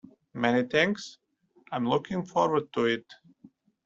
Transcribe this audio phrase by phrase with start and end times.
[0.33, 1.19] Many thanks.
[1.71, 3.05] I'm looking forward to it.